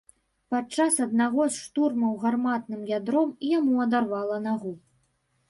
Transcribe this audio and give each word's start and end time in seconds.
Падчас 0.53 0.95
аднаго 1.05 1.41
з 1.55 1.59
штурмаў 1.65 2.15
гарматным 2.23 2.81
ядром 2.97 3.29
яму 3.51 3.77
адарвала 3.87 4.43
нагу. 4.49 4.75